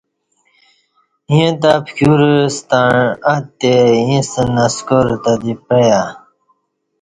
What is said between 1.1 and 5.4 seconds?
ییں تہ پکیورہ ستݩع اتے اِیݪستہ نسکار تہ